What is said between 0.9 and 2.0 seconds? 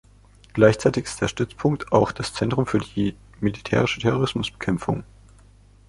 ist der Stützpunkt